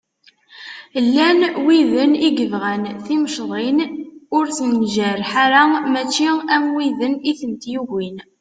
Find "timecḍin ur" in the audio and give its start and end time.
3.05-4.45